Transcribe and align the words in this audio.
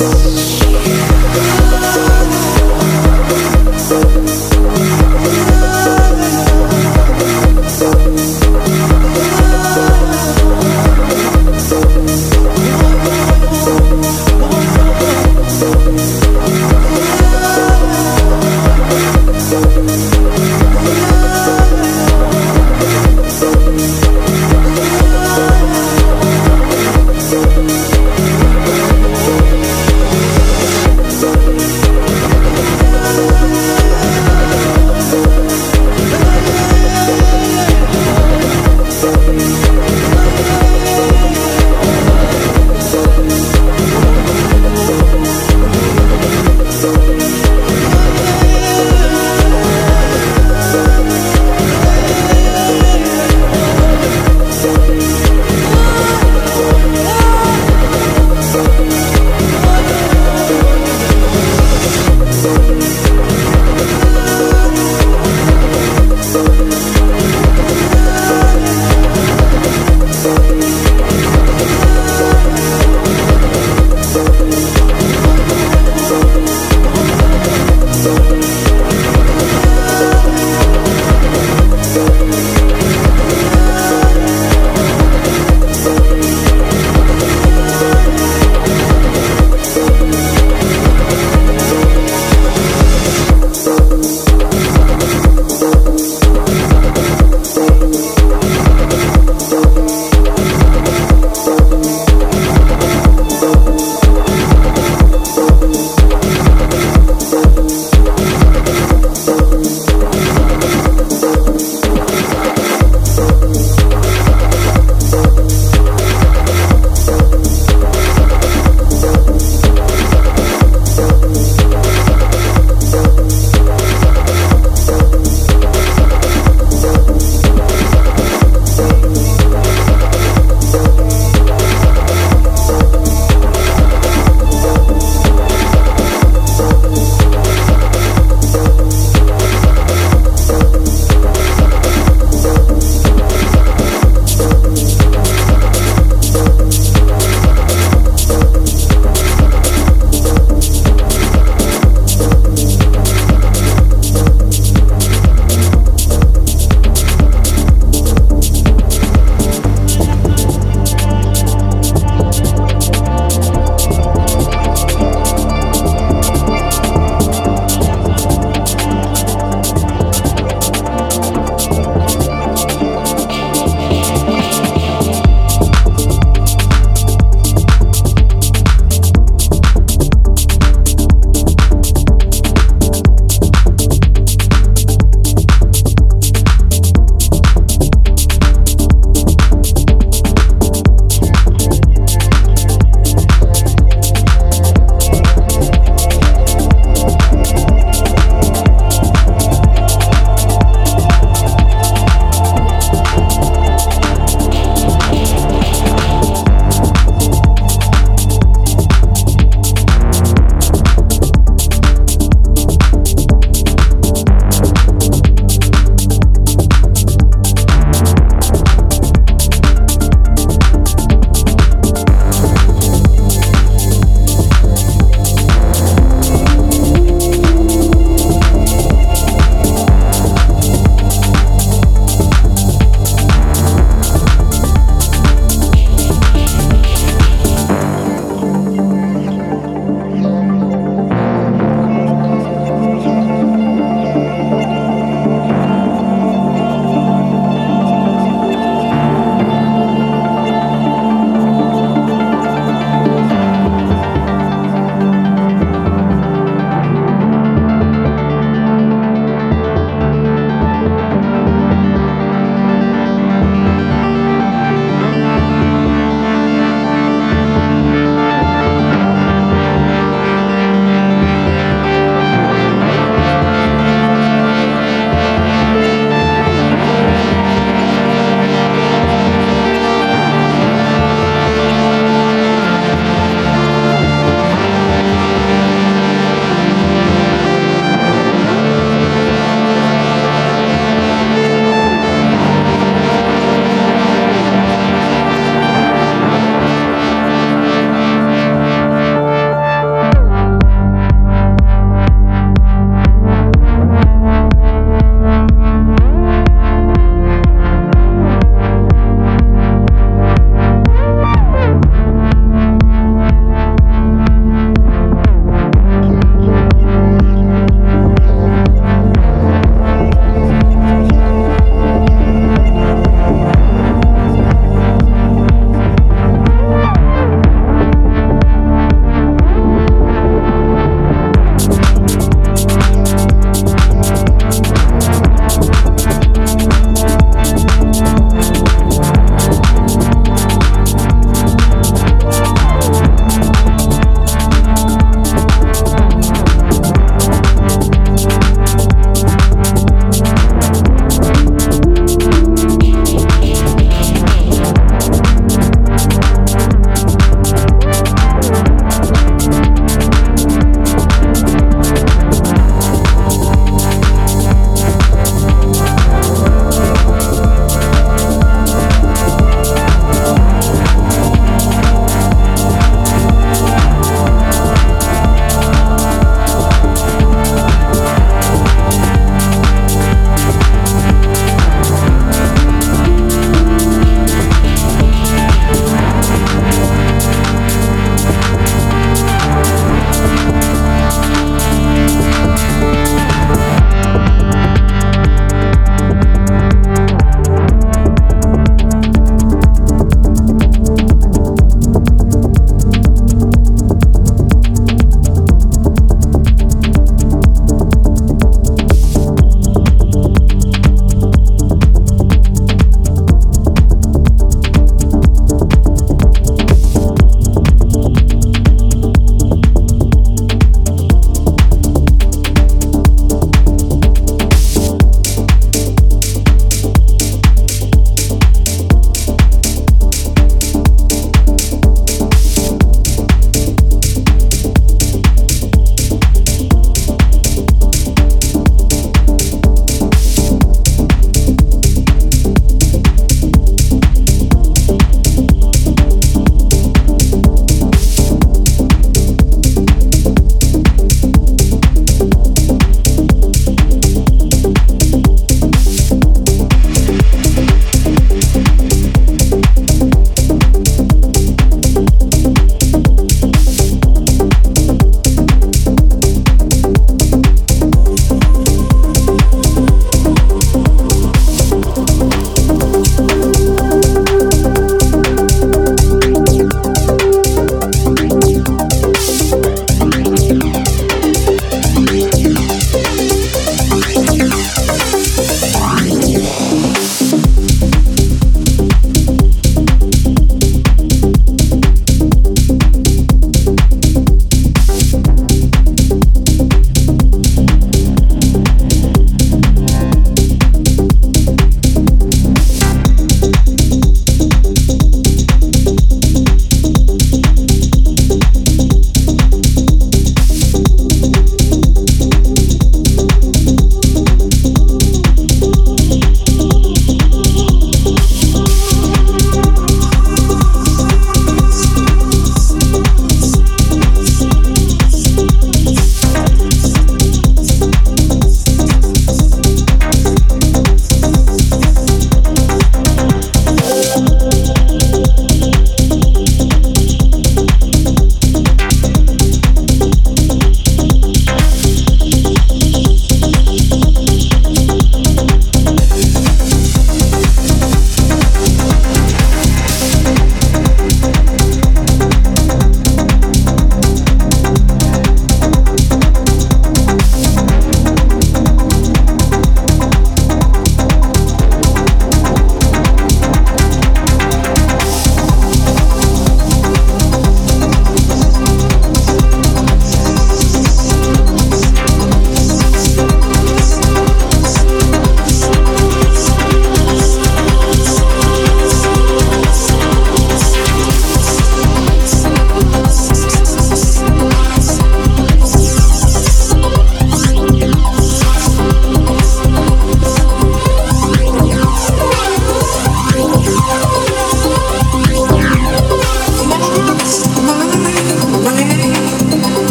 Yes. 0.00 0.39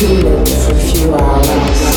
feeling 0.00 0.46
for 0.46 0.72
a 0.72 0.80
few 0.80 1.14
hours. 1.14 1.89